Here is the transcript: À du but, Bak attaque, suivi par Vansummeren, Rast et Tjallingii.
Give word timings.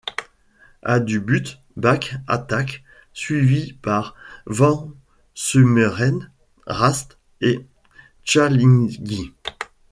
À 0.81 0.99
du 0.99 1.19
but, 1.19 1.59
Bak 1.75 2.15
attaque, 2.25 2.83
suivi 3.13 3.73
par 3.73 4.15
Vansummeren, 4.47 6.31
Rast 6.65 7.19
et 7.41 7.67
Tjallingii. 8.25 9.31